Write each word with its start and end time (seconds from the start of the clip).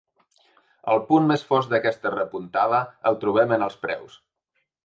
El 0.93 1.01
punt 1.11 1.27
més 1.33 1.43
fosc 1.51 1.73
d’aquesta 1.75 2.13
repuntada 2.15 2.83
el 3.11 3.21
trobem 3.25 3.55
en 3.59 3.67
els 3.67 3.81
preus. 3.87 4.21